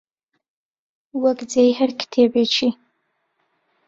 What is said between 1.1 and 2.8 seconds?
وەک جێی هەر کتێبێکی